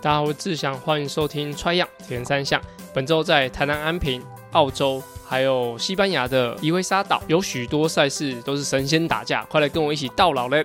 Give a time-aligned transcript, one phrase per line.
[0.00, 2.60] 大家好，我是志祥，欢迎收听《穿样铁人三项》。
[2.94, 10.64] 本周在台南安平、澳洲，还有西班牙的伊维沙岛，有许多赛事都是神仙打架，快来跟我一起到老嘞！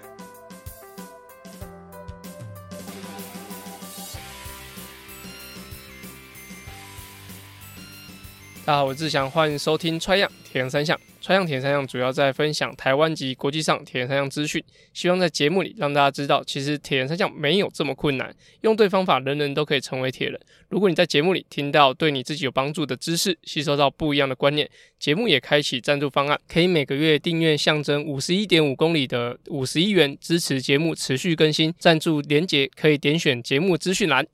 [8.64, 10.96] 大家好，我是志祥，欢迎收听《穿样铁人三项》。
[11.24, 14.62] 穿样铁人三项主要在分享台湾及国际上铁人三项资讯，
[14.94, 20.38] 希望在节目里让大家知道，其实铁人三项没有这么困难，用对方法，人人都可以成为铁人。
[20.68, 31.74] 如果你在节目里听到对你自己有帮助的知识，吸收到不一样的观念，节目也开启赞助方案，可以每个月订阅象征五十一点五公里的五十一元，支持节目持续更新。
[31.80, 34.28] 赞助连结可以点选节目资讯栏。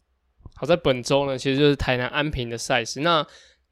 [0.55, 3.02] 好，在本周呢，其实就是台南安平的赛事。
[3.02, 3.24] 那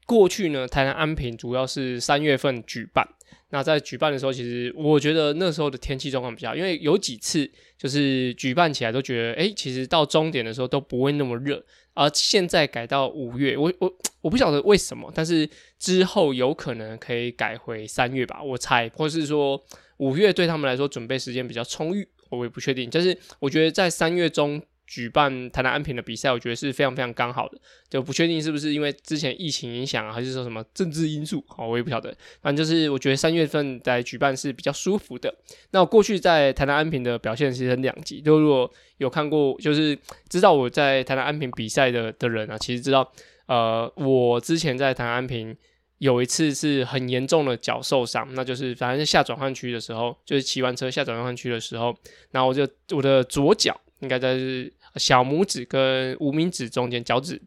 [0.06, 3.06] 过去呢，台南安平主要是三月份举办。
[3.50, 11.64] 那在举办的时候，其实我觉得那时候的天气状况比较，因为有几次就是举办起来都觉得，哎、其实到终点的时候都不会那么热。
[11.94, 19.62] 而现在改到五月，我我我不晓得为什么，但是之后有可能可以改回三月吧，我猜，或是说
[19.96, 22.88] 五月对他们来说准备时间比较充裕，我也不确定。
[22.92, 24.62] 但是我觉得在三月中。
[24.88, 27.58] 举办台南安平的比赛，我觉得是非常非常刚好的，
[27.90, 32.08] 就不确定是不是因为之前疫情影响啊，还是说什么政治因素，好，我也不晓得。
[32.40, 35.32] 反正就是我觉得三月份来举办是比较舒服的。
[35.72, 39.96] 那我过去在台南安平的表现其实很两极，就如果有看过，就是
[40.30, 43.12] 知道我在台南安平比赛的的人啊，其实知道，
[43.44, 45.54] 呃，我之前在台南安平
[45.98, 51.94] 有一次是很严重的脚受伤，那就是反正是下转换区的时候，就是骑完车下转换区的时候，
[52.30, 52.66] 然后我就
[52.96, 54.72] 我的左脚应该在是。
[54.98, 57.40] 小拇指跟无名指中间脚趾，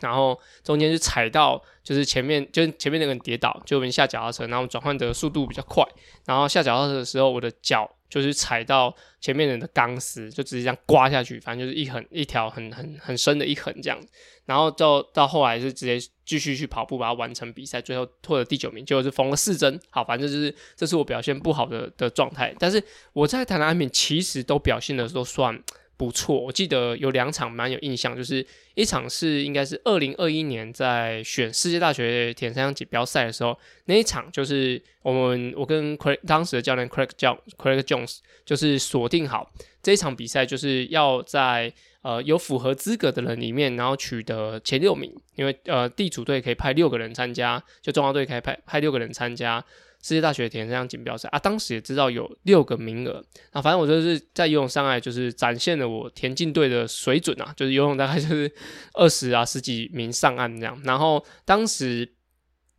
[0.00, 5.84] 然后中间是踩到，就是前面就是前面那个人跌倒，就我们下脚踏车，然后转换的速度比较快，
[6.26, 14.00] 然后下脚踏车的时候，我的脚就是踩到前面人的钢丝，就直接这样刮下去，反正就是一横一条很很很深的一横这样，
[14.46, 22.82] 然后到到后来是直接继续去跑步把它完成比赛，最后获得第九名，结果是缝了四针，好，反正就是这是我表现不好的的状态，但是
[23.12, 25.62] 我在台南安平其实都表现的都算。
[26.00, 28.44] 不错，我记得有两场蛮有印象，就是
[28.74, 39.52] 一场是应该是二零二一年在选世界大学田三项锦标赛的时候，那一场就是我们我跟 Craig 当时的教练 Craig John Craig Jones 就是锁定好
[39.82, 49.62] 这一场比赛，就是要在呃有符合资格的人里面，然后取得前六名，因为呃地主队可以派六个人参加，就中华队可以派派六个人参加。
[50.02, 53.22] 世界大学田径锦标赛啊，当时也知道有六个名额
[53.52, 58.50] 啊，反正我就是在游泳上来就是展现了我田径队的水准啊，就是游泳大概就是
[58.94, 60.80] 二十啊十几名上岸这样。
[60.84, 62.10] 然后当时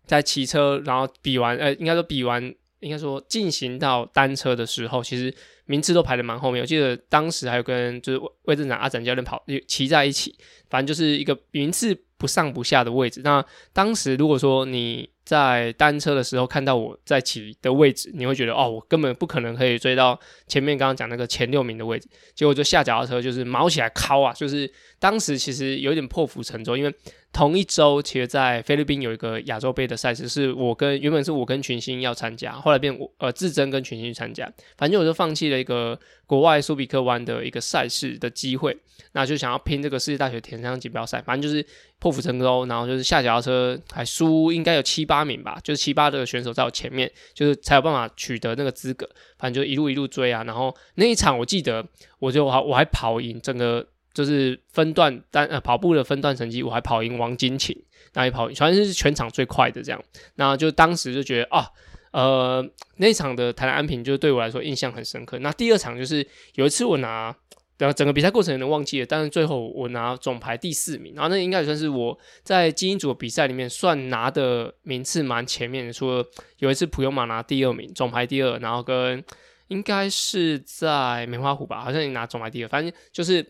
[0.05, 2.43] 在骑车，然后比完呃，应该说比完，
[2.79, 5.33] 应该说进行到单车的时候，其实
[5.65, 6.61] 名次都排得蛮后面。
[6.61, 10.35] 我记得当时还有跟就是魏镇长阿展教练跑骑在一起，
[10.69, 13.21] 反正就是一个名次不上不下的位置。
[13.23, 22.07] 那当时如果说你在单车的时候看到我在骑的位置，你会觉得哦，我根本不可能可以追到前面刚刚讲那个前六名的位置。
[22.33, 26.93] 结果就下脚踏车就是毛起来尻啊，就是当时其实有点破釜沉舟，因为
[27.31, 38.77] 同一周其实在菲律宾有一个亚洲杯的赛事，是我跟原本是我跟群星要参加，后来变我呃志珍跟群星去参加，反正我就放弃了一个国外苏比克湾的一个赛事的机会，
[39.13, 41.65] 那就想要拼这个世界大学田径锦标赛，反正就是
[41.99, 45.21] 破釜沉舟，然后就是下脚踏车还输，应该有七八。
[45.21, 49.07] 名吧，就是七八的选手在我前面，就是才有办法取得那个资格。
[49.37, 51.85] 反正就一路一路追啊，然后那一场我记得，
[52.17, 57.75] 我就还我还跑赢整个就是分段单呃跑步的分段成绩，我还跑赢王金琴，
[58.13, 60.03] 那一跑，反正是全场最快的这样。
[60.35, 61.67] 那就当时就觉得啊，
[62.11, 62.67] 呃，
[62.97, 65.37] 那场的台南安平就对我来说印象很深刻。
[65.39, 67.35] 那第二场就是有一次我拿。
[67.81, 75.91] 然后整个比赛过程有点忘记了，但是最后我拿总排第四名，然后那应该也算是我在精英组比赛里面算拿的名次蛮前面的。
[75.91, 76.23] 除了
[76.59, 79.23] 有一次普悠玛拿第二名，总排第二，然后跟
[79.69, 82.69] 应该是在梅花湖吧，好像也拿总排第二。
[82.69, 83.41] 反正就是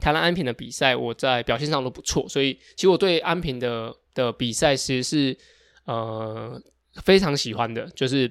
[0.00, 5.38] 台南安平的比赛，我在表现上都不错，所以其实我对安平的的比赛其实是
[5.86, 6.60] 呃
[7.02, 8.30] 非常喜欢的，就是。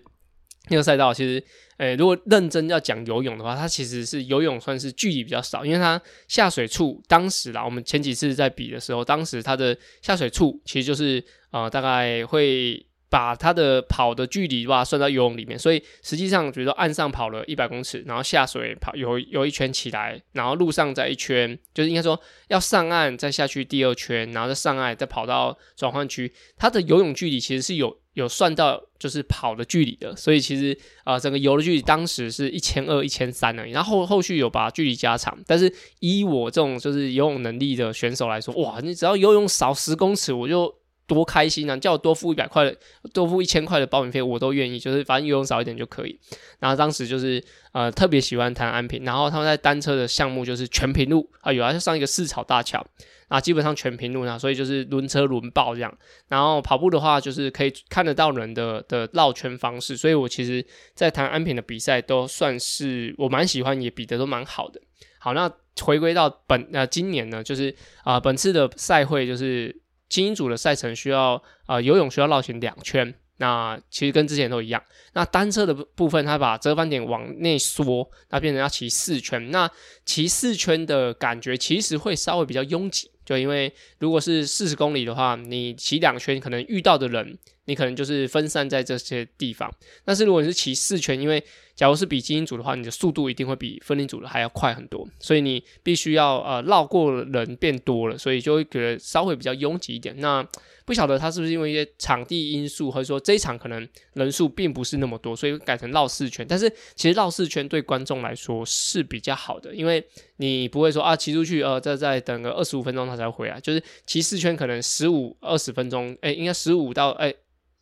[0.69, 1.43] 那个赛道其实，
[1.77, 22.19] 诶、如果认真要讲游泳的话，它其实是游泳算是距离比较少，因为它下水处当时啦，我们前几次在比的时候，当时它的下水处其实就是呃大概会把它的跑的距离吧算到游泳里面，所以实际上比如说岸上跑了一百公尺，然后下水跑游游一圈起来，然后路上再一圈，就是应该说
[22.49, 40.75] 要上岸再下去第二圈，然后再上岸再跑到转换区，它的游泳距离其实是有有算到就是跑的距离的，所以其实啊、整个游的距离当时是一千二一千三而已，然后后后续有把距离加长，但是以我这种就是游泳能力的选手来说，哇，你只要游泳少十公尺我就。
[41.07, 41.77] 多开心啊！
[41.77, 42.73] 叫我多付一百块，
[43.13, 44.79] 多付一千块的报名费，我都愿意。
[44.79, 46.19] 就是反正游泳少一点就可以。
[46.59, 47.43] 然后当时就是
[47.73, 52.83] 呃特别喜欢台南安平，然后他们在单车的项目就是全平路啊，有啊就，上一个四草大桥
[53.27, 55.97] 啊，基本上全平路呢，所以就是轮车轮爆这样。
[56.27, 60.65] 然后跑步的话，就是可以看得到人的的绕圈方式，所以我其实
[60.95, 64.81] 在台南安平的比赛都算是我蛮喜欢，也比得都蛮好的。
[65.19, 65.51] 好，那
[65.81, 69.84] 回归到本呃今年呢，就是啊、本次的赛会就是。
[70.09, 74.81] 精英组的赛程需要啊、游泳需要绕行两圈，那其实跟之前都一样。
[75.13, 79.51] 那单车的部分，它把折返点往内缩，那变成要骑四圈。
[79.51, 79.69] 那
[80.05, 89.73] 骑四圈的感觉其实会稍微比较拥挤，就因为如果是四十公里的话，你骑两圈可能遇到的人，你可能就是分散在这些地方。
[90.03, 91.43] 但是如果你是骑四圈，因为
[91.75, 100.17] 假如是比精英组的话，你的速度一定会比分龄组的还要快很多，所以你必须要呃绕过人变多了，所以就会觉得稍微比较拥挤一点。
[100.19, 100.47] 那
[100.85, 106.45] 不晓得他是不是因为一些场地因素，或者说这一场可能人数并不是那么多，所以改成绕四圈。
[106.47, 110.01] 但是其实绕四圈对观众来说是比较好的，因为
[110.37, 117.33] 你不会说啊骑出去呃再再等个二十五分钟他才回来，就是骑四圈可能十五二十分钟，哎、应该十五到哎。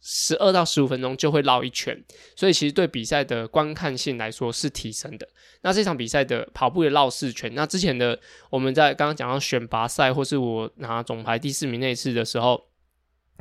[0.05, 1.97] 十二到十五分钟就会绕一圈，
[2.35, 5.25] 所以其实对比赛的观看性来说是提升的。
[5.61, 8.19] 那这场比赛的跑步的绕四圈，那之前的
[8.50, 12.65] 我们在刚刚讲到选拔赛或是我拿总排第四名那次的时候，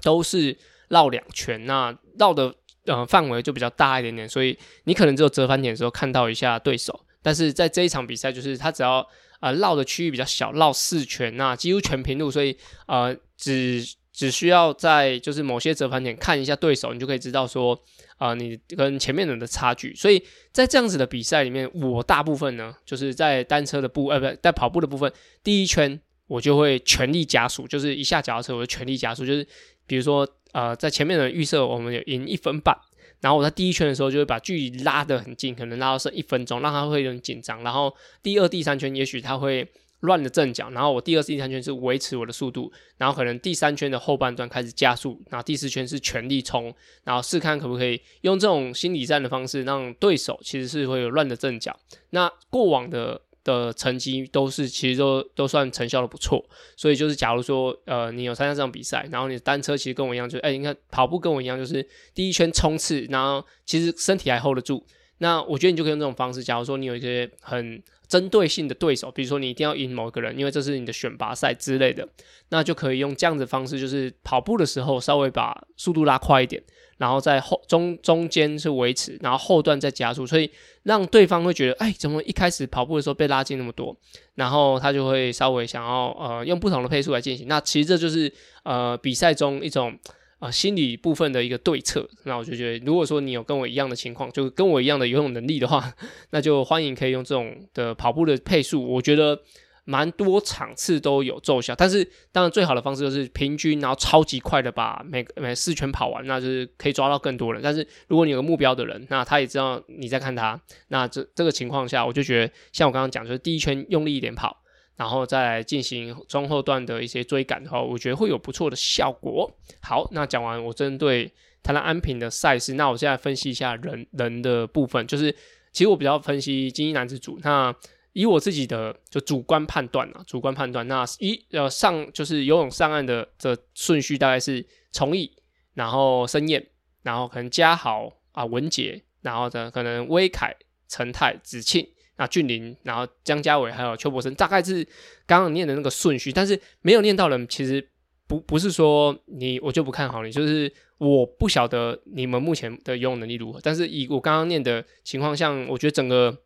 [0.03, 0.57] 都是
[0.89, 2.55] 绕两圈，那绕的
[2.87, 9.05] 呃范围就比较大一点点，所以你可能只有折返点的时候看到一下对手，但是在这一场比赛就是他只要
[9.41, 12.57] 呃绕的区域比较小，绕四圈，那几乎全平路，所以
[12.87, 13.85] 呃只。
[14.13, 17.79] 只需要在就是某些折返点看一下对手，你就可以知道说，
[18.19, 19.95] 啊、你跟前面人的差距。
[19.95, 20.23] 所以
[20.53, 25.11] 在这样子的比赛里面，我大部分呢，就是在单车的部，呃，不，在跑步的部分，
[25.43, 29.47] 第一圈我就会全力加速，就是一下脚踏车我就全力加速，就是
[29.87, 32.77] 比如说，呃，在前面的预设我们有赢一分半，
[33.21, 37.63] 然后我在第一圈的时候就会把距离拉得很近，可能拉到剩一分钟，让他会有点紧张。
[37.63, 39.67] 然后第二、第三圈也许他会。
[40.03, 46.73] 乱了阵脚，然后我第二次、第三圈是维持我的速度，然后可能第三圈的后半段开始加速，然后第四圈是全力冲，
[47.05, 51.77] 然后试看可不可以用这种心理战的方式让对手其实是会有乱的阵脚。
[52.11, 56.45] 那过往的的成绩都是其实都都算成效的不错，
[56.77, 64.85] 所以就是假如说呃你有参加这场比赛，然后你的单车其实跟我一样，就哎你看跑步跟我一样，就是第一圈冲刺，然后其实身体还 hold 得住。
[65.19, 67.81] 那我觉得你就可以用这种方式，假如说你有一些很
[68.13, 72.07] 针对性的对手，比如说你一定要赢某个人，因为这是你的选拔赛之类的，
[72.51, 76.63] 那就可以用这样子的方式，就是跑步的时候稍微把速度拉快一点，
[76.99, 80.51] 然后在后中中间是维持，然后后段再加速，所以
[80.83, 83.97] 让对方会觉得，哎，怎么一开始跑步的时候被拉近那么多，
[84.35, 87.49] 然后他就会稍微想要呃用不同的配速来进行。
[87.49, 88.31] 那其实这就是
[88.65, 89.99] 呃比赛中一种。
[90.43, 95.95] 啊，心理部分的一个对策，那我就觉得，如果说你有跟我一样的情况，就跟我一样的游泳能力的话，
[96.31, 99.41] 那就欢迎可以用这种的跑步的配速，我觉得
[99.85, 101.77] 蛮多场次都有奏效。
[101.77, 107.63] 但是当然最好的方式就是平均，然后超级快的把每每四圈跑完，那就是可以抓到更多人。
[107.63, 114.62] 但是如果你有个目标的人，那他也知道你在看他，那这这个情况下，我就觉得像我刚刚讲，就是第一圈用力一点跑。
[115.03, 119.53] 然后再来进行中后段的一些追赶的话，我觉得会有不错的效果。
[119.81, 121.29] 好，那讲完我针对
[121.61, 125.33] 台南安平的赛事，那我现在分析一下人人的部分，就是
[125.73, 127.37] 其实我比较分析精英男子组。
[127.43, 127.75] 那
[128.13, 135.37] 以我自己的就主观判断啊，主观判断，那一呃上就是游泳上岸的的顺序大概是崇义，
[135.75, 136.65] 然后申燕，
[137.03, 140.55] 然后可能嘉豪啊文杰，然后呢可能威凯、
[140.87, 141.85] 陈泰、子庆。
[142.23, 144.87] 那俊霖，然后江家伟，还有邱博生，大概是
[145.27, 147.85] 刚刚念的那个顺序，但是没有念到人，其实
[148.29, 153.59] 不不是说你我就不看好你，就是我不晓得你们目前的游泳能力如何。
[153.61, 156.39] 但是以我刚刚念的情况，像我觉得整个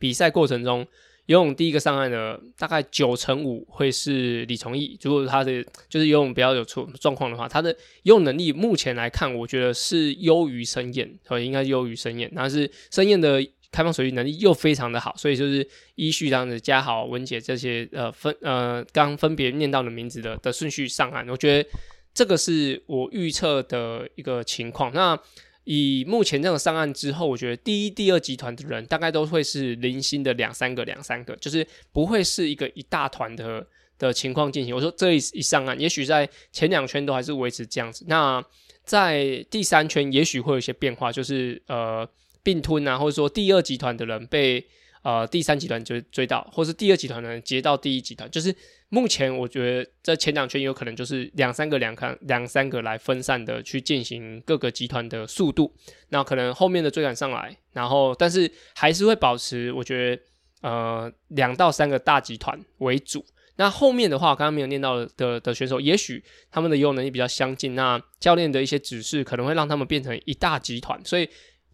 [0.00, 0.84] 比赛过程中，
[1.26, 7.70] 游泳第一个上岸的大概九成五会是李崇义，如果他的就是游泳比较有出状况的话，他的
[8.02, 13.40] 游泳能力目前来看，我觉得是优于申燕，所以应该优于申燕，但是申燕的。
[13.70, 21.68] 开放水域能力又非常的好，所以就是依序这样子，加好、文杰这些呃分呃刚分别念到的名字的的顺序上岸，我觉得
[22.14, 24.92] 这个是我预测的一个情况。
[24.92, 25.18] 那
[25.64, 33.66] 以目前这种上岸之后，我觉得第一、第二集团的人大概都会是零星的两三个、两三个，就是不会是一个一大团的
[33.98, 34.74] 的情况进行。
[34.74, 38.06] 我说这一一上岸，也许在前两圈都还是维持这样子。
[38.08, 38.42] 那
[38.84, 42.08] 在第三圈，也许会有一些变化，就是呃
[42.48, 44.66] 并吞啊，或者说第二集团的人被
[45.02, 48.30] 呃第三集团追追到，或是第二集团的人接到第一集团。
[48.30, 48.54] 就是
[48.88, 55.70] 目前我觉得这前两圈有可能就是两三个两看两三个来分散的去进行各个集团的速度，
[56.08, 60.22] 那可能后面的追赶上来，然后但是还是会保持我觉得
[60.62, 63.22] 呃两到三个大集团为主。
[63.56, 71.28] 那后面的话，刚刚没有念到的的，的选手，也许他们的游泳能力比较相近，那教练的一些指示可能会让他们变成一大集团，所以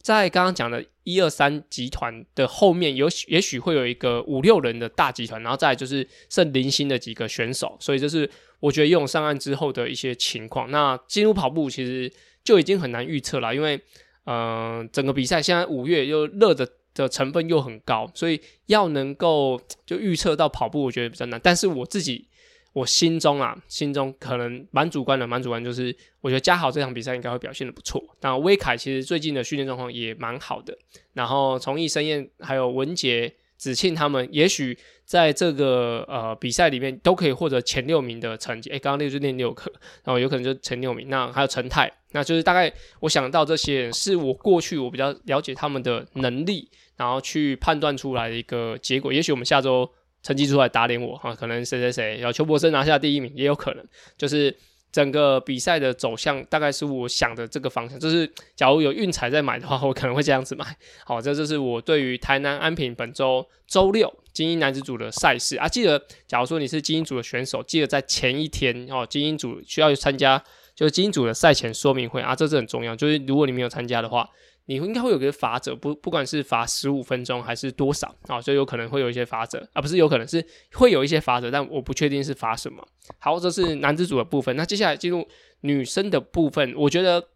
[0.05, 8.31] 在刚刚讲的一二三集团的后面，有也许会有一个五六人的大集团，然后再就是剩零星的几个选手，所以这是
[8.61, 10.71] 我觉得游泳上岸之后的一些情况。
[10.71, 12.13] 那进入跑步其实
[12.45, 13.81] 就已经很难预测了，因为
[14.27, 16.69] 嗯、整个比赛现在五月又热的。
[16.95, 21.41] 的成分又很高，所以要能够就预测到跑步，我觉得比较难。
[21.43, 22.29] 但是我自己，
[22.75, 28.05] 我心中啊，心中可能蛮主观的，蛮主观就是，我觉得嘉豪这场比赛应该会表现的不错。
[28.21, 30.77] 那威凯其实最近的训练状况也蛮好的。
[31.15, 38.69] 然后从易生燕还有文杰、子庆他们，也许在这个呃比赛里面都可以获得前六名的成绩。
[38.71, 41.09] 诶，刚刚那个就练六科，然后有可能就前六名。
[41.09, 46.69] 那还有陈泰，那就是大概我想到这些，是我过去我比较了解他们的能力。
[46.97, 49.91] 然后去判断出来的一个结果，也许我们下周
[50.25, 54.57] 成绩出来打脸我哈，可能谁谁谁，然后邱博生拿下第一名也有可能，就是
[54.91, 60.65] 整个比赛的走向大概是我想的这个方向，就是假如有运彩在买的话，我可能会这样子买。
[61.05, 70.43] 好，这就是我对于台南安平本周周六精英男子组的赛事啊，记得假如说你是精英组的选手，记得在前一天哦，精英组需要去参加
[70.75, 74.27] 就是精英组的赛前说明会啊，这是很重要，就是如果你没有参加的话。
[74.67, 82.87] 你应该会有个罚则，不不管是罚十五分钟还是多少啊，所以有可能会有一些罚则啊，不是有可能是会有一些罚则，但我不确定是罚什么。
[83.19, 85.29] 好，这是男子组的部分，那接下来进入
[85.61, 87.29] 女生的部分，我觉得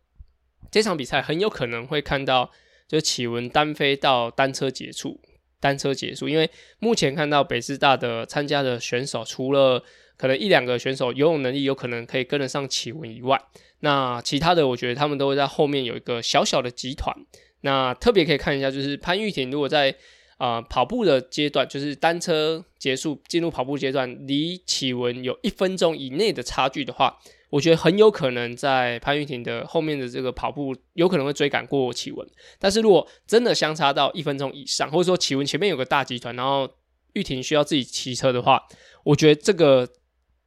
[0.70, 2.50] 这场比赛很有可能会看到，
[2.86, 5.20] 就是启文单飞到单车结束，
[5.60, 9.84] 单车结束，因为目前看到北师大的参加的选手，除了
[10.18, 13.40] 可能一两个选手游泳能力有可能可以跟得上启文以外。
[13.80, 17.16] 那其他的，我觉得他们都会在后面有一个小小的集团。
[17.62, 19.96] 那特别可以看一下，就是潘玉婷如果在
[20.36, 27.18] 啊、跑步的阶段，就是单车结束进入跑步阶段，离启文有一分钟以内的差距的话，
[27.50, 32.24] 我觉得很有可能在潘玉婷的后面的这个跑步有可能会追赶过启文。
[32.60, 36.70] 但是如果真的相差到一分钟以上，或者说启文前面有个大集团，然后
[37.14, 38.62] 玉婷需要自己骑车的话，
[39.02, 39.88] 我觉得这个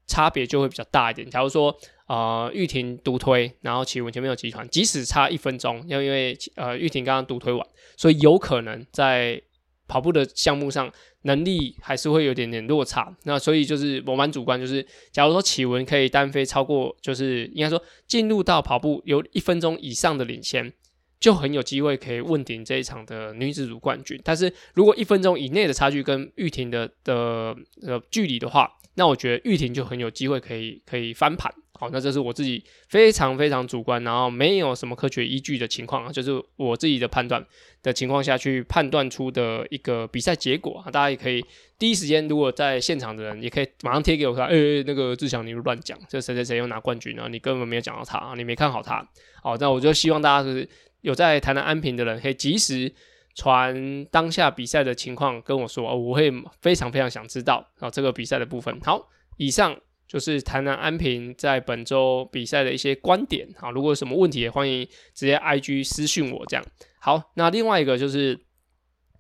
[0.07, 1.29] 差别就会比较大一点。
[1.29, 1.75] 假如说。
[2.07, 7.65] 呃，玉婷独推，然后启文前面有集团，即使差一分钟，因为因为呃玉婷刚刚独推完，
[7.95, 9.41] 所以有可能在
[9.87, 10.91] 跑步的项目上
[11.21, 13.15] 能力还是会有点点落差。
[13.23, 20.73] 那所以就是我蛮主观，就是假如说启文可以单飞超过，就是应该说进入到跑步有一分钟以上的领先，
[21.21, 24.19] 就很有机会可以问鼎这一场的女子组冠军。
[24.23, 31.53] 但是如果一分钟以内的差距跟玉婷的的呃距离的话，那我觉得玉婷就很有机会可以可以翻盘。
[31.81, 37.43] 好，那这是我自己非常非常主观，然后没有什么科学依据的情况啊，就是我自己的判断
[37.81, 40.91] 的情况下去判断出的一个比赛结果啊。
[40.91, 41.43] 大家也可以
[41.79, 47.27] 第一时间，如果在现场的人也可以马上贴给我看，哎、那个志祥你乱讲，这谁谁谁又拿冠军啊？
[47.27, 49.03] 你根本没有讲到他啊，你没看好他。
[49.41, 50.69] 好，那我就希望大家是
[51.01, 52.93] 有在台南安平的人，可以及时
[53.33, 58.79] 传当下比赛的情况跟我说，哦，我会非常非常想知道啊这个比赛的部分。
[58.81, 59.75] 好，以上。
[60.11, 66.65] 就是台南安平在本周比赛的一些观点啊，如果有什么问题也欢迎直接 IG 私讯我这样。
[66.99, 68.37] 好，那另外一个就是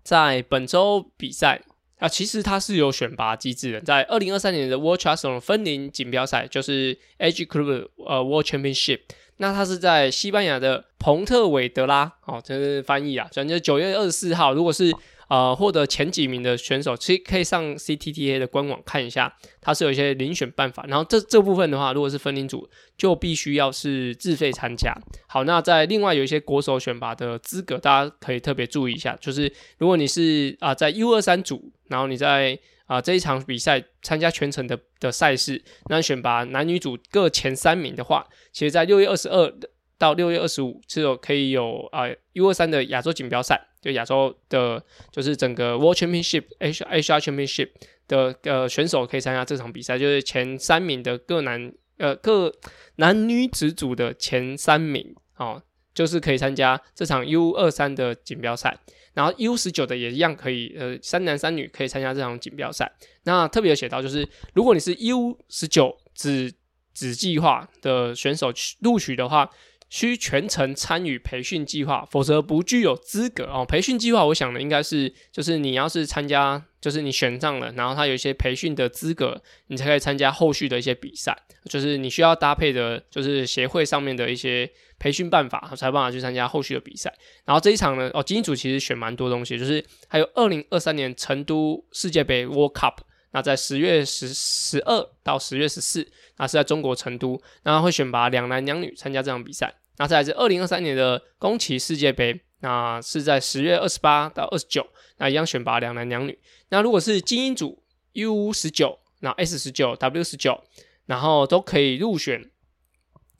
[0.03, 1.61] 在本周比赛
[1.99, 8.99] 啊，其实它是有选拔机制的，在二零二三年的 World Triathlon 分龄锦标赛，就是 Age Club 呃 World Championship，
[9.37, 14.93] 那它是在西班牙的蓬特韦德拉，哦，这是翻译啊，反正就九月二十四号，如果是。
[15.31, 20.83] 呃，获得前几名的选手，其实可以上 CTTA 的官网看一下，它是有一些遴选办法。
[20.89, 24.93] 然后这这部分的话，如果是分龄组，就必须要是自费参加。
[25.27, 39.49] 好，那在另外有一些国手选拔的资格，大家可以特别注意一下，就是如果你是啊、在 U 二三组，然后你在啊、这一场比赛参加全程的的赛事，那选拔男女组各前三名的话，其实在六月二十二
[39.97, 43.69] 到六月二十五，是有可以有啊、U 二三的亚洲锦标赛。
[43.81, 47.69] 就亚洲的，就是整个 World Championship H H R Championship
[48.07, 52.53] 的呃选手可以参加这场比赛，就是前三名的各男呃各
[52.97, 55.61] 男女子组的前三名哦，
[55.93, 58.79] 就是可以参加这场 U 二三的锦标赛。
[59.13, 62.89] 然后 U 十九的也一样可以，呃，三男三女可以参加这场锦标赛。
[63.23, 66.49] 那特别写到，就是如果你是 U 十九子
[66.93, 69.49] 子计划的选手录取的话，
[69.91, 73.65] 需全程参与培训计划，否则不具有资格哦。
[73.67, 81.37] 培训计划，我想的应该是，就是你要是参加，就是你选上了，然后他有一些培训的资格，你才可以参加后续的一些比赛。
[81.69, 87.13] 就是你需要搭配的，就是协会上面的一些培训办法，才有办法去参加后续的比赛。
[87.43, 92.95] 然后这一场呢，哦，精英组其实选蛮多东西，就是还有二零二三年成都世界杯 World Cup，
[93.31, 96.07] 那在十月十十二到十月十四，
[96.37, 99.75] 那是在中国成都，然后会选拔两男两女参加这场比赛。
[100.01, 104.83] 那再来是二零二三年的宫崎世界杯，那是在十月二十八到二十九，
[105.17, 106.39] 那一样选拔两男两女。
[106.69, 110.59] 那如果是精英组 U 十九，那 S 十九、W 十九，
[111.05, 112.49] 然后都可以入选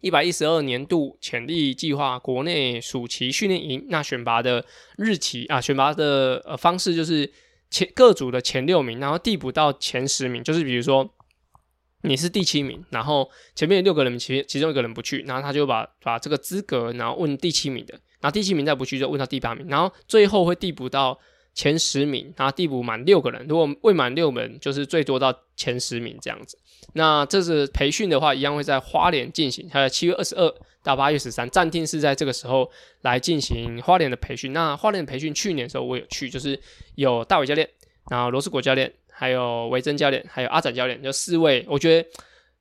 [0.02, 3.88] 一百一十二年度潜力计划国内暑期训练营。
[3.90, 4.64] 那选拔的
[4.98, 7.28] 日期啊，选拔的呃方式就是
[7.72, 11.12] 前各组的前六名，然后递补到前十名，就是比如说。
[12.04, 21.20] 你是第七名，然后前面六个人其其中一个人不去，然后他就把把这个资格，然后问第七名的，然后第七名再不去就问到第八名，然后最后会递补到
[21.54, 26.58] 前十名，然后递补满六个人，如果未满六门就是最多到前十名这样子。
[26.94, 30.52] 那这次培训的话，一样会在花莲进行，还有七月二十二
[30.84, 32.70] 到八月十三，暂定是在这个时候
[33.02, 34.52] 来进行花莲的培训。
[34.54, 36.60] 那花莲的培训去年的时候我有去，就是
[36.96, 37.70] 有大伟教练，
[38.10, 38.92] 然后罗斯国教练。
[39.22, 42.10] 还有维珍教练，还有阿展教练，就四位，我觉得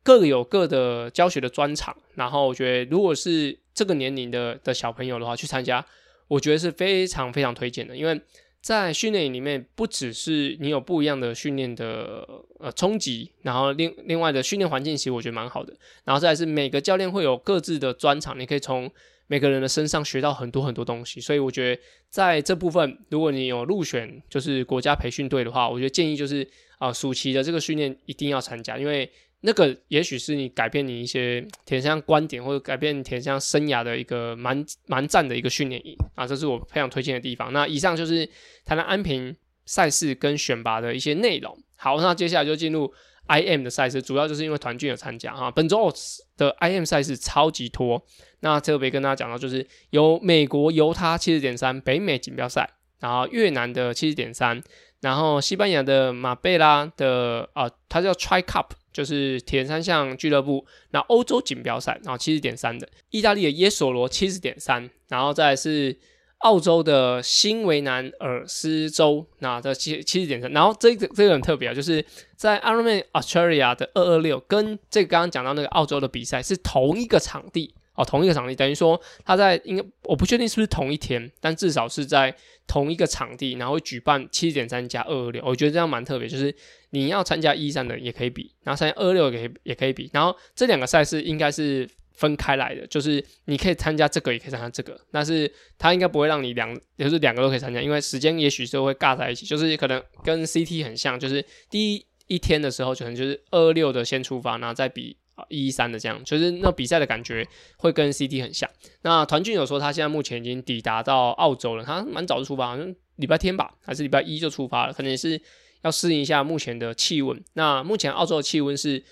[0.02, 1.96] 各有各的教学的专长。
[2.16, 5.82] 然后我觉得，如果是这个年龄的的小朋友的话，去参加，
[6.28, 7.96] 我觉得是非常非常推荐的。
[7.96, 8.20] 因为
[8.60, 15.74] 在训练营里面，不只是你有不一样的训练的呃冲击，然后另另外的训练环境其实我觉得蛮好的。
[16.04, 18.92] 然后再是每个教练会有各自的专长，你可以从。
[19.30, 26.44] 每个人的身上学到很多很多东西，所以我觉得在这部分，如果你有入选就是国家培训队的话，我觉得建议就是
[26.78, 29.08] 啊、暑期的这个训练一定要参加，因为
[29.42, 37.52] 那个也许是你改变你一些铁三项观点或者改变铁三项生涯的一个蛮蛮赞的一个训练营啊，这是我非常推荐的地方。
[37.52, 38.28] 那以上就是
[38.64, 41.56] 台南安平赛事跟选拔的一些内容。
[41.80, 42.92] 好，那接下来就进入。
[43.28, 45.88] IM 的赛事主要就是因为团俊有参加哈，本周
[46.36, 48.04] 的 IM 赛事超级多。
[48.40, 54.60] 那特别跟大家讲到，就是有美国犹他七十点三北美锦标赛，然后越南的七十点三，
[55.00, 60.66] 然后西班牙的马贝拉的啊，它叫 Tri Cup，就是铁人三项俱乐部。
[60.90, 65.96] 那欧洲锦标赛，然后七十点三的，意大利的耶索罗七十点三，然后再是。
[66.40, 82.34] 澳洲的新维南尔斯州，那这七七十点三，然后这个这个很特别啊，就是在 Ironman Australia 的二二六，跟这个刚刚讲到那个澳洲的比赛是同一个场地哦，同一个场地，等于说他在应该我不确定是不是同一天，但至少是在
[82.66, 86.54] 同一个场地，然后举办七十点三加二二六，我觉得这样蛮特别，就是
[86.90, 91.86] 你要参加一三的也可以比，然后参加二二六也也可以比，然后这两个赛事应该是。
[92.20, 105.16] 分开来的，就是你可以参加这个，也可以参加这个，但是他应该不会让你两，就是两个都可以参加，因为时间也许是会尬在一起，就是可能跟 CT 很像，就是第一一天的时候，可能就是二六的先出发，然后再比
[105.48, 108.68] 一一三的这样，就是那比赛的感觉会跟 CT 很像。
[109.00, 115.40] 那团俊有说他现在目前已经抵达到澳洲了，他蛮早就出发，好像礼拜天吧，还是礼拜一就出发了，可能也是
[115.80, 117.42] 要适应一下目前的气温。
[117.54, 119.02] 那目前澳洲的气温是。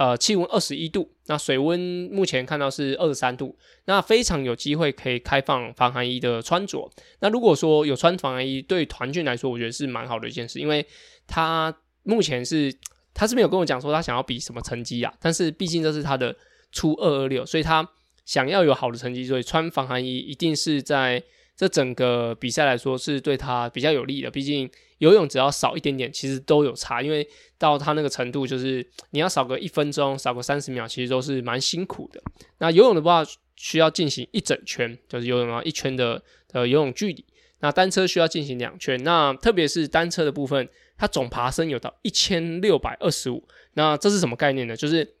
[0.00, 1.78] 呃，气温二十一度，那水温
[2.10, 6.90] 目前看到是二十三度，那非常有机会可以开放防寒衣的穿着。
[7.20, 10.86] 那如果说有穿防寒衣，对团俊来说，我觉得是蛮好的一件事，因为
[11.26, 12.74] 他目前是
[13.12, 16.34] 他是没有跟我讲说他想要比什么成绩啊，但是毕竟这是他的
[16.72, 17.86] 初二二六，所以他
[18.24, 21.22] 想要有好的成绩，所以穿防寒衣一定是在
[21.60, 24.70] 这整个比赛来说是对他比较有利的，毕竟。
[24.96, 32.22] 游泳只要少一点点，其实都有差，因为到他那个程度，就是你要少个一分钟，少个三十秒，其实都是蛮辛苦的。
[32.58, 33.22] 那游泳的话，
[33.56, 37.24] 需要进行一整圈，就是游泳啊一圈的呃游泳距离。
[37.60, 40.68] 那单车需要进行两圈，那特别是单车的部分，
[40.98, 43.46] 它总爬升有到一千六百二十五。
[43.74, 44.76] 那这是什么概念呢？
[44.76, 45.14] 就是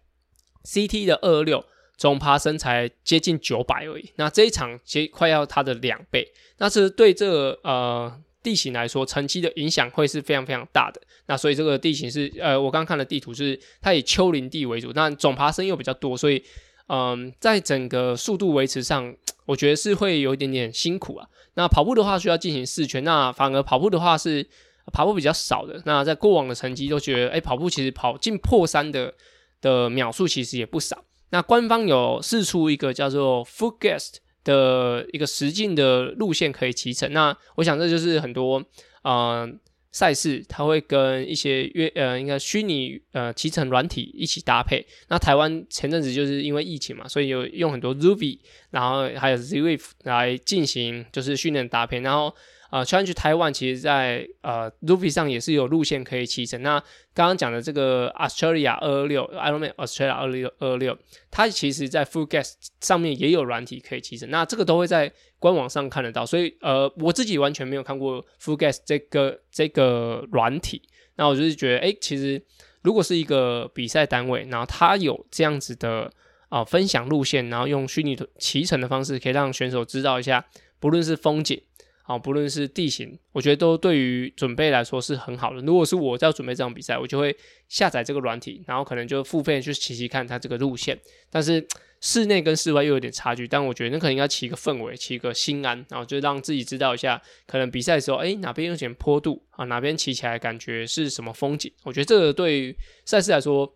[0.64, 1.64] CT 的二二六
[2.00, 4.10] 总爬升才接近九百而已。
[4.16, 6.26] 那这一场其实快要它的两倍。
[6.56, 8.20] 那是对这个呃。
[8.42, 10.98] 地形来说，成绩的影响会是非常非常大的。
[11.26, 16.42] 那所以这个地形是，呃，我刚看的地图是它以丘陵地为主，但总爬升又比较多，所以，
[16.86, 21.28] 嗯，在整个速度维持上，我觉得是会有一点点辛苦啊。
[21.52, 24.48] 那跑步的话需要进行四圈，那反而跑步的话是
[24.90, 25.82] 跑步比较少的。
[25.84, 29.12] 那在过往的成绩都觉得，哎，跑步其实跑进破三的
[29.60, 31.04] 的秒数其实也不少。
[31.30, 37.12] 那官方有试出一个叫做 Foodgast 的一个实境的路线可以骑乘。
[37.12, 38.62] 那我想这就是很多
[39.02, 39.48] 呃
[39.92, 44.86] 赛事，它会跟一些约呃应该虚拟呃骑乘软体一起搭配。
[45.08, 48.38] 那台湾前阵子就是因为疫情嘛，所以有用很多 Rouvy，
[48.70, 52.34] 然后还有 Zwift 来进行就是训练搭配，然后。
[52.70, 56.62] 呃，Challenge Taiwan 其实在呃 Rouvy 上也是有路线可以骑乘。
[56.62, 56.78] 那
[57.12, 60.96] 刚刚讲的这个 Australia 二二六 Ironman Australia 二六二六，
[61.30, 64.30] 它其实在 Foodgast 上面也有软体可以骑乘。
[64.30, 66.24] 那这个都会在官网上看得到。
[66.24, 70.82] 所以呃，我自己完全没有看过 Foodgast 这个这个软体。
[71.16, 72.40] 那我就是觉得，诶，其实
[72.82, 76.10] 如果是一个比赛单位，然后它有这样子的
[76.48, 80.44] 啊、分享路线，然后用虚拟骑乘的方式，可以让选手知道一下，
[80.78, 81.60] 不论是风景。
[82.02, 85.60] 啊，不论是地形，我觉得都对于准备来说是很好的。
[85.60, 87.36] 如果是我在准备这场比赛，我就会
[87.68, 90.98] 下载这个软体，然后可能就付费去骑骑看它这个路线。
[91.30, 91.64] 但是
[92.00, 101.72] 室内跟室外又有点差距，但我觉得那可能应该骑一个氛围，骑一个心安，然后就让自己知道一下，可能比赛的时候，哎，哪边有点坡度啊，哪边骑起来感觉是什么风景。
[101.84, 103.72] 我觉得这个对于赛事来说，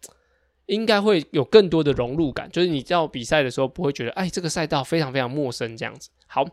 [0.67, 6.11] 应该会有更多的融入感，就是你到比赛的时候不会觉得，哎，这个赛道非常非常陌生这样子。
[6.27, 6.45] 好。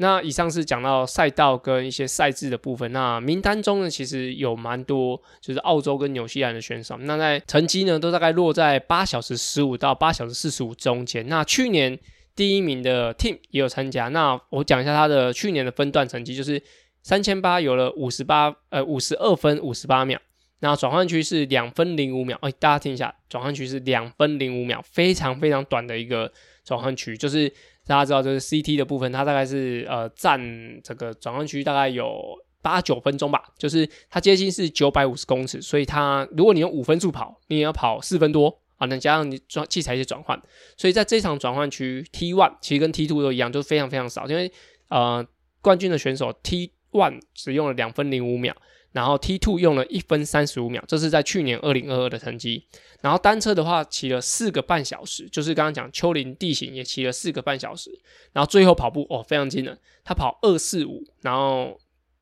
[0.00, 2.92] 那以上是讲到赛道跟一些赛制的部分。
[2.92, 6.96] 那名单中呢，其实有蛮多就是澳洲跟纽西兰的选手。
[6.98, 11.26] 那在成绩呢，都大概落在八小时十五到八小时四十五中间。
[11.28, 11.98] 那去年
[12.36, 14.06] 第一名的 Tim 也有参加。
[14.06, 16.62] 那我讲一下他的去年的分段成绩，就是
[17.02, 20.20] 三千八有了五十八呃五十二分五十八秒。
[20.60, 22.38] 那转换区是两分零五秒。
[22.42, 26.32] 哎，大家听一下，转换区是两分零五秒，非常非常短的一个
[26.64, 27.52] 转换区，就是。
[27.88, 30.38] 大家知道，就是 CT 的部分，它大概是呃占
[30.84, 32.22] 这个转换区大概有
[32.60, 40.40] 八九分钟吧，就是它接近是九百五十公尺，所以它如果你用五分速跑，你也要跑四分多啊，能加上你转器材一些转换，
[40.76, 44.52] 所以在这场转换区 T one 其实跟 T two 都一样，就非常非常少，因为
[44.90, 45.26] 呃
[45.62, 48.54] 冠军的选手 T one 只用了两分零五秒。
[48.92, 52.64] 然后 T two 用了一分三十五秒，这是在去年二零二二的成绩。
[53.00, 57.90] 然后单车的话骑了四个半小时，就是刚刚讲丘陵地形也骑了四个半小时。
[58.32, 61.78] 然后最后跑步哦，非常惊人，他跑二四五，然后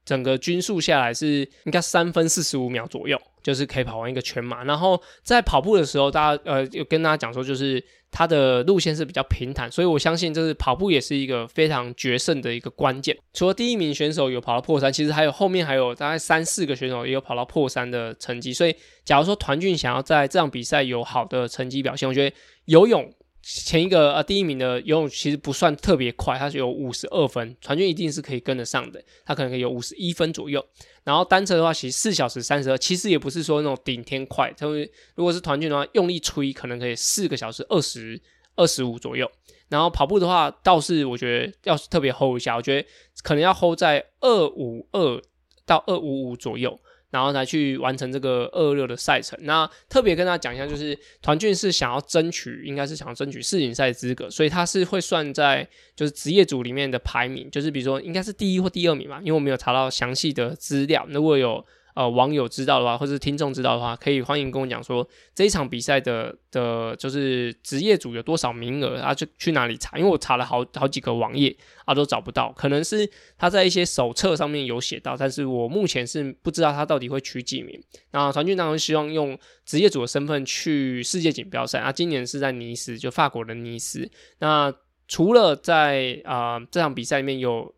[0.06, 4.64] 整个均速下来是应该三分四十五秒左右，就是可以跑完一个全马。
[4.64, 7.84] 然后在跑步的时候，大家呃有跟大家讲说，就是。
[8.12, 13.14] 它的路线是比较平坦，所以我相信这是跑步也是一个非常决胜的一个关键。
[13.34, 18.54] 除了第一名选手有跑到破三，其实还有后面还有大概三四个选手也有跑到破三的成绩。
[18.54, 22.34] 所以，假如说团俊想要在这场比赛有好的成绩表现，我觉得
[22.66, 23.12] 游泳。
[23.48, 30.64] 前一个呃第一名的游泳其实不算特别快，他是有五十二分，团军一定是可以跟得上的，他可能有五十一分左右。
[31.04, 38.20] 然后单车的话，其实四小时三十二，其实也不是说那种顶天快，他会如果是团军的话，用力吹可能可以四个小时二十
[38.56, 39.30] 二十五左右。
[39.68, 42.88] 然后跑步的话，倒是我觉得要是特别 hold 一下，我觉得
[43.22, 45.22] 可能要 hold 在二五二
[45.64, 46.76] 到二五五左右。
[47.16, 49.38] 然后才去完成这个二二六的赛程。
[49.42, 61.06] 那特别跟大家讲一下，就是团俊是想要争取，应该是想要争取世锦赛资格，所以他是会算在就是职业组里面的排名，就是比如说应该是第一或第二名嘛，因为我没有查到详细的资料。
[61.10, 61.64] 如果有。
[61.96, 69.14] 呃，网友知道的话，或是听众知道的话，可以欢迎跟我讲说这一场比赛的的，就是职业组有多少名额啊？
[69.14, 69.96] 就去哪里查？
[69.96, 71.56] 因为我查了好好几个网页
[71.86, 72.52] 啊，都找不到。
[72.52, 77.82] 可能是他在一些手册上面有写到，但是我目前是不知道他到底会取几名。
[78.10, 84.06] 那团军当然希望用职业组的身份去世界锦标赛啊，今年是在尼斯，就法国的尼斯。
[84.40, 84.70] 那
[85.08, 87.74] 除了在啊、这场比赛里面有。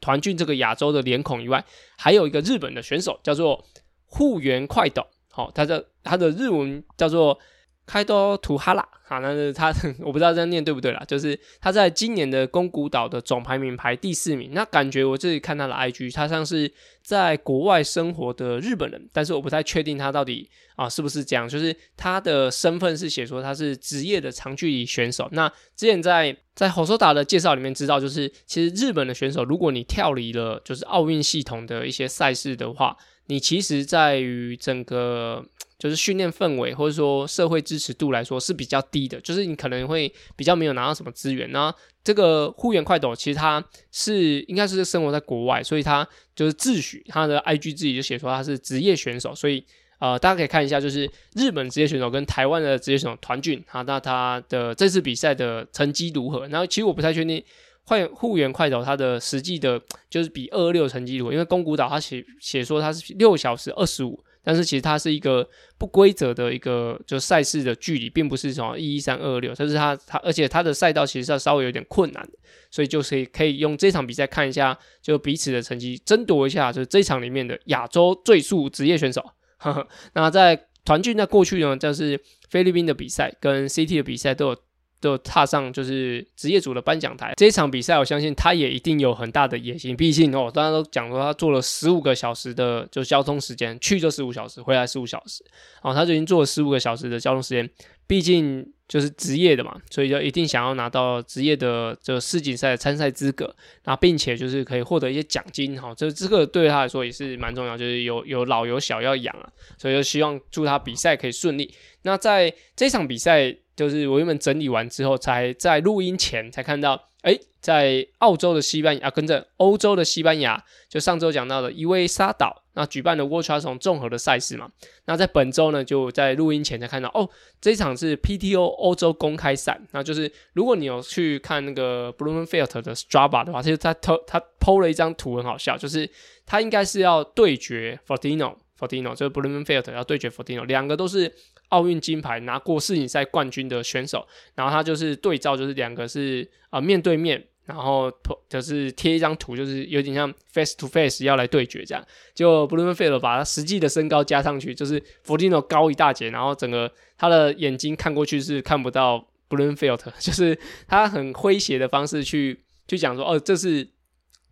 [0.00, 1.64] 团聚这个亚洲的脸孔以外，
[1.96, 3.64] 还有一个日本的选手叫做
[4.04, 7.38] 户原快斗，好、他的他的日文叫做
[7.86, 26.36] 开多图哈拉，好，那是他 我不知道这样念对不对啦，就是他在今年的宫古岛的总排名排第四名，那感觉我自己看他的 IG，他像是在国外生活的日本人，但是我不太确定他到底啊是不是这样，就是他的身份是写说他是职业的长距离选手，那之前在。
[26.54, 35.44] 在吼索达的介绍里面知道，就是其实日本的选手，如果你跳离了就是奥运系统的一些赛事的话，你其实在于整个
[35.84, 41.52] 就是训练氛围或者说社会支持度来说是比较低的，就是你可能会比较没有拿到什么资源。
[41.52, 49.64] 那这个户原快斗其实他是应该是生活在国外，所以他就是自诩他的 IG 自己就写说他是职业选手，所以。
[50.00, 56.46] 呃，大家可以看一下，就是日本职业选手跟台湾的职业选手团俊，哈，那他的这次比赛的成绩如何？
[56.48, 57.42] 然后其实我不太确定，
[57.84, 61.32] 换户原快斗他的实际的，就是比二二六成绩如何？
[61.32, 72.28] 因为宫古岛他写写说他是六小时二十五，但是其实它是一个不规则的一个就赛事的距离，并不是什么一一三二六，但是它它而且它的赛道其实是稍微有点困难，
[72.70, 79.24] 所以就是可以用这场比赛看一下，就彼此的成绩争夺一下，就是这场里面的亚洲最速职业选手。
[79.56, 84.56] 呵呵，那在团聚在过去呢，就是菲律宾的比赛跟 CT 的比赛都有。
[85.04, 89.94] 就踏上就是职业组的颁奖台，这一场比赛，我相信他也一定有很大的野心。
[89.94, 95.44] 毕竟哦，大家都讲说他做了十五个小时的就交通时间，去就十五小时，回来十五小时，
[95.82, 97.68] 哦，他就已经做了十五个小时的交通时间。
[98.06, 111.74] 毕竟就是职业的嘛，所以就一定想要拿到职业的这世锦赛参赛资格，那并且就是可以获得一些奖金哈，这这个对他来说也是蛮重要，就是有有老有小要养啊，所以就希望祝他比赛可以顺利。
[112.02, 113.56] 那在这场比赛。
[113.76, 124.70] 就是我原本整理完之后，才在录音前才看到，诶，在澳洲的西班牙，啊、跟着欧洲的西班牙，就上周讲到的伊威沙岛，那举办的 World Triathlon 综合的赛事嘛。
[125.06, 127.28] 那在本周呢，就在录音前才看到，哦，
[127.62, 129.80] 这场是 PTO 欧洲公开赛。
[129.92, 136.08] 那就是如果你有去看那个 Blummenfelt 的 Strava 的话，其实他他他 PO 了一张图很好笑，就是
[136.44, 141.34] 他应该是要对决 Fortino，Fortino 就是 Blummenfelt 要对决 Fortino，两个都是。
[141.68, 148.12] 奥运金牌拿过世锦赛冠军的选手，然后他就是对照，就是两个是啊、面对面，然后
[148.48, 152.04] 就是贴一张图，就是有点像 face to face 要来对决这样。
[152.34, 163.82] 就 Blummenfelt 把他实际的身高加上去，就是 Frodeno 高一大截，然后整个他的眼睛看过去是看不到 Blummenfelt， 就是他很诙谐的方式去去讲说，哦，这是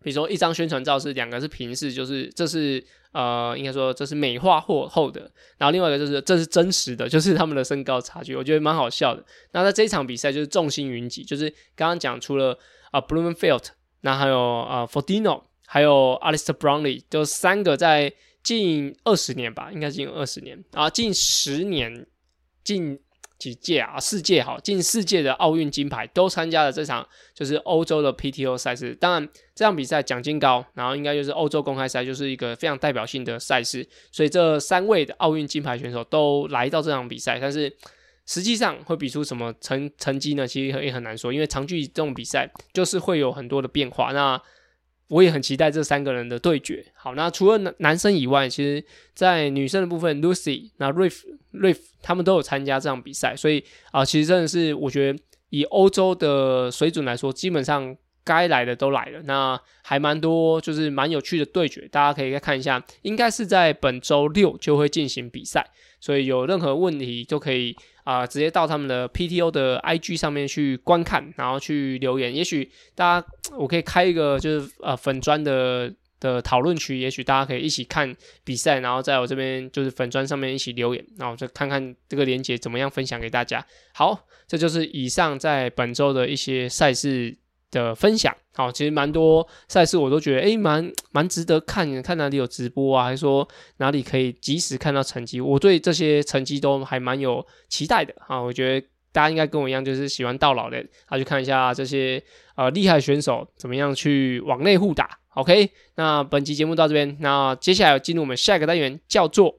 [0.01, 2.83] 比如说一张宣传照是两个是平视，就是这是。
[3.13, 5.21] 呃，应该说这是美化或后的，
[5.57, 9.23] 然后另外一个就是这是真实的， 就是他们的身高差距，我觉得蛮好笑的。
[9.51, 12.57] 那在这一场比赛就是众星云集，就是刚刚讲除了
[12.91, 13.67] 啊、Blummenfelt
[14.01, 18.11] 那还有啊、呃、，Fodino，还有 Alistair Brownlee，就三个在
[18.43, 22.05] 近二十年吧，应该是近二十年啊，近十年
[22.63, 22.99] 近。
[23.37, 23.99] 几届啊？
[23.99, 28.95] 世界好，近四届的奥运金牌都参加了这场，就是欧洲的 PTO 赛事。
[28.95, 33.87] 当然，这场比赛奖金高，然后应该就是欧洲公开赛，就是一个非常代表性的赛事。
[34.11, 37.71] 所以这三位的奥运金牌选手都来到这场比赛，但是
[38.25, 40.47] 实际上会比出什么成成绩呢？
[40.47, 44.13] 其实也很难说，因为长距离这种比赛就是会有很多的变化。
[44.13, 44.41] 那
[45.07, 46.85] 我也很期待这三个人的对决。
[46.93, 51.21] 好，那除了男男生以外，其实在女生的部分，Lucy、那 Riff、
[51.53, 59.21] Riff 他们都有参加这场比赛，所以啊、其实真的是我觉得以欧洲的水准来说，基本上该来的都来了。
[59.23, 62.83] 那还蛮多，就是蛮有趣的对决，大家可以再看一下。
[63.01, 67.75] 应该是在本周六就会进行比赛，所以有任何问题都可以。
[68.03, 72.33] 啊、直接到他们的 PTO 的 IG 上面去观看，然后去留言。
[72.35, 83.65] 也许大家，我可以开一个就是呃粉砖的的讨论区，也许大家可以一起看比赛，然后在我这边就是粉砖上面一起留言，然后就看看这个连接怎么样分享给大家。
[83.93, 87.35] 好，这就是以上在本周的一些赛事
[87.73, 93.45] 的分享，好，其实蛮多赛事我都觉得，诶，蛮蛮值得看，看哪里有直播啊，还是说
[93.77, 98.39] 哪里可以及时看到成绩，我对这些成绩都还蛮有期待的啊。
[98.39, 102.23] 我觉得大家应该跟我一样，就是喜欢到老的，他去看一下这些
[102.55, 105.09] 呃厉害选手怎么样去往内互打。
[105.33, 109.57] OK，那本期节目到这边，那接下来进入我们下一个单元，叫做。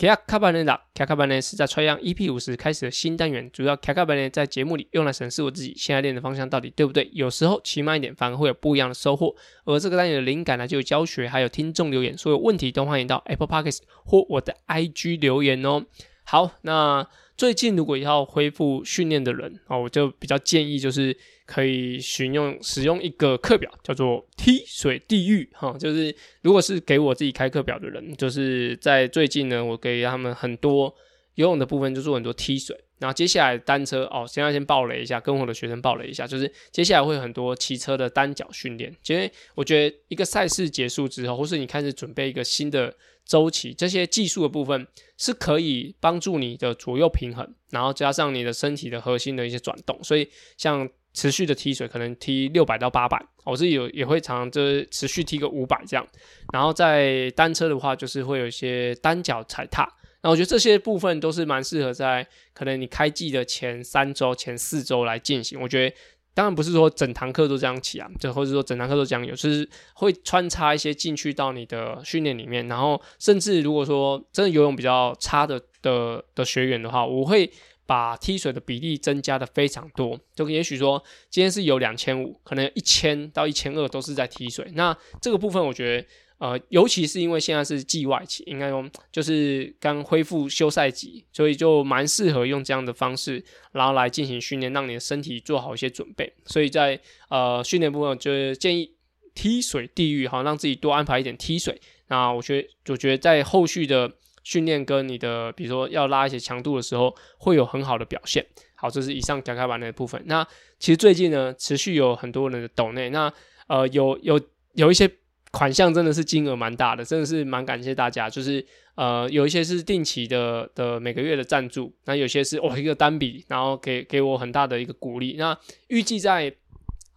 [0.00, 7.10] 骑亚卡巴内达，骑亚卡巴内是在 Try Young EP 五十开始的新单元，主要骑亚卡巴内在节目里用来审视我自己现在练的方向到底对不对。
[7.12, 9.36] 有时候骑慢一点反而会有不一样的收获。
[9.66, 15.84] 而这个单元的灵感呢，就有教学，还有听众留言，所有问题都欢迎到 Apple Podcasts 或我的 IG 留言哦。
[16.24, 21.14] 好，那最近如果要恢复训练的人啊，我就比较建议就是。
[21.50, 30.94] 可以选用使用一个课表，叫做踢水地狱哈，就是如果是给我自己开课表的人，就是在最近呢，我给他们很多
[31.34, 42.94] 游泳的部分，就做很多踢水，然后接下来单车哦，现在先报了一下，跟我的学生报了一下，就是接下来会很多骑车的单脚训练，因为我觉得一个赛事结束之后，或是你开始准备一个新的
[43.26, 44.86] 周期，这些技术的部分
[45.18, 50.88] 是可以帮助你的左右平衡，然后加上你的身体的核心的一些转动，所以像。
[51.12, 56.06] 持续的踢水，可能踢六百到八百，我自己有也会常常就是持续踢个五百这样。
[56.52, 59.88] 然后在单车的话，就是会有一些单脚踩踏。
[60.22, 65.60] 那我觉得这些部分都是蛮适合在可能你开季的前三周、前四周来进行。
[65.60, 65.96] 我觉得
[66.32, 72.68] 当然不是说整堂课都这样起啊，就或者说整堂课都这样有，就是会穿插一些进去到你的训练里面。
[72.68, 77.50] 然后甚至如果说真的游泳比较差的的的学员的话，我会。
[77.90, 84.70] 把踢水的比例增加的非常多，就也许说今天是有两千五，可能一千到一千二都是在踢水。
[84.74, 86.06] 那这个部分我觉得，
[86.38, 96.32] 呃，尤其是因为现在是季外期，应该用就是刚恢复休赛季，所以就蛮适合用这样的方式，然后来进行训练，让你的身体做好一些准备。
[96.46, 98.92] 所以在呃训练部分，就是建议
[99.34, 101.80] 踢水地域，好让自己多安排一点踢水。
[102.06, 104.12] 那我觉得，我觉得在后续的。
[104.42, 108.44] 训练跟你的，比如说要拉一些强度的时候，会有很好的表现。
[108.74, 110.22] 好，这是以上讲开完的部分。
[110.24, 110.46] 那
[110.78, 113.30] 其实最近呢，持续有很多人的抖内，那
[113.66, 114.40] 呃有有
[114.72, 115.10] 有一些
[115.50, 118.30] 款项真的是金额蛮大的，真的是蛮感谢大家。
[118.30, 125.36] 就是呃有一些是定期的的每个月的赞助，那有些是哦一个单笔，然后给给我很大的一个鼓励。
[125.38, 125.54] 那
[125.88, 126.50] 预计在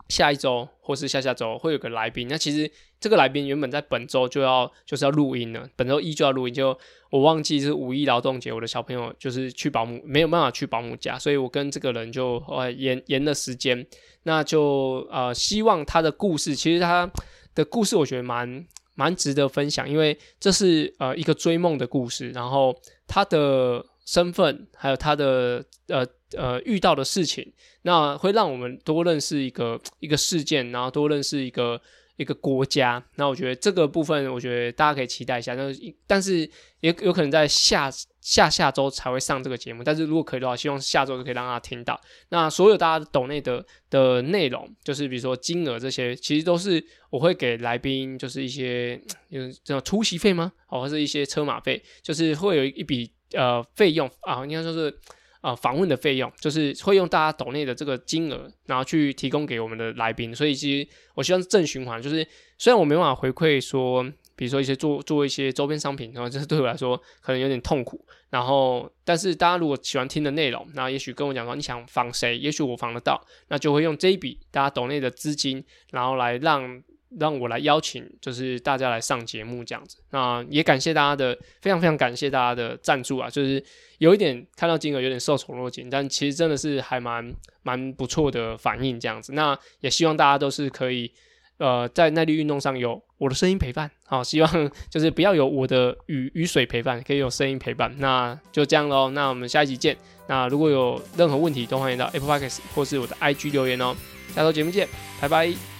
[0.10, 2.28] 下一周或是下下周会有个来宾。
[2.28, 2.70] 那其实
[3.04, 6.80] 这个来宾原本在本周就要就是要录音了，本周一就要录音就。
[7.10, 13.86] 我忘记是五一劳动节，我的小朋友就是去保姆，没有办法去保姆家，所以我跟这个人就呃延延了时间。
[14.24, 17.08] 那就呃希望他的故事，其实他
[17.54, 22.74] 的故事我觉得蛮蛮值得分享，因为这是呃一个追梦的故事，然后
[23.06, 31.80] 他的身份还有他的呃呃遇到的事情，那会让我们多认识一个一个事件，然后多认识一个。
[32.16, 35.56] 一个国家，那我觉得这个部分，我觉得大家可以期待一下。
[35.56, 35.64] 那
[36.06, 36.50] 但是
[36.80, 37.90] 也有可能在下
[38.22, 39.84] 下下周才会上这个节目。
[39.84, 42.00] 但是如果可以的话，希望下周就可以让大家听到。
[42.30, 50.52] 那所有大家抖内的的内容，就是比如说金额这些，其实都是我会给来宾，就是一些有这种出席费吗？
[50.68, 54.96] 哦，或是一些车马费，就是会有一笔呃费用啊，应该说是。
[55.44, 62.02] 啊，访问的费用就是会用大家抖内的这个金额，然后去提供给我们的来宾，所以其实我希望是正循环。
[62.02, 62.26] 就是
[62.58, 64.02] 虽然我没办法回馈说，
[64.38, 68.06] 比如说一些做做一些周边商品，然后这是对我来说可能有点痛苦。
[68.30, 76.82] 然后，但是大家如果喜欢听的内容，那也许跟我讲说你想访谁，也许我访得到，那就会用这一笔大家抖内的资金，然后来让。
[77.20, 79.98] 让我来邀请，就是大家来上节目这样子。
[80.12, 83.30] 那也感谢大家的，非常非常感谢大家的赞助啊！
[83.30, 83.64] 就是
[84.00, 89.34] 有一点看到金额有点受宠若惊，但其实真的是还蛮蛮不错的反应这样子。
[89.34, 91.12] 那也希望大家都是可以，
[91.58, 93.90] 呃，在耐力运动上有我的声音陪伴。
[94.06, 97.94] 好，希望就是不要有我的雨雨水陪伴，可以有声音陪伴。
[97.98, 99.10] 那就这样喽。
[99.12, 99.98] 那我们下一集见。
[100.28, 103.96] 那如果有任何问题，都欢迎到 Apple Podcast 或是我的 IG 留言哦。
[104.34, 104.88] 下周节目见，
[105.20, 105.73] 拜拜。